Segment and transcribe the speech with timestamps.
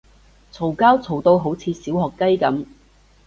[0.51, 2.65] 嘈交嘈到好似小學雞噉